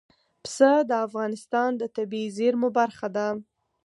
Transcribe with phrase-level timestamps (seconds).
[0.43, 3.27] پسه د افغانستان د طبیعي زیرمو برخه ده.